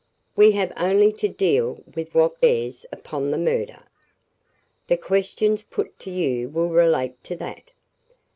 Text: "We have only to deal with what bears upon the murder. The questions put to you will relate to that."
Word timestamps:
"We 0.35 0.53
have 0.53 0.73
only 0.77 1.13
to 1.13 1.27
deal 1.27 1.83
with 1.93 2.15
what 2.15 2.41
bears 2.41 2.87
upon 2.91 3.29
the 3.29 3.37
murder. 3.37 3.83
The 4.87 4.97
questions 4.97 5.61
put 5.61 5.99
to 5.99 6.09
you 6.09 6.49
will 6.49 6.69
relate 6.69 7.23
to 7.25 7.35
that." 7.35 7.69